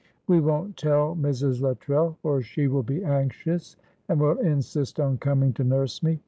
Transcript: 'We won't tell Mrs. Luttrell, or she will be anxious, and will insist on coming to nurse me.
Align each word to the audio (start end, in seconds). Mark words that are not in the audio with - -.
'We 0.25 0.39
won't 0.39 0.77
tell 0.77 1.15
Mrs. 1.15 1.61
Luttrell, 1.61 2.17
or 2.23 2.41
she 2.41 2.67
will 2.67 2.81
be 2.81 3.03
anxious, 3.03 3.75
and 4.09 4.19
will 4.19 4.39
insist 4.39 4.99
on 4.99 5.19
coming 5.19 5.53
to 5.53 5.63
nurse 5.63 6.01
me. 6.01 6.19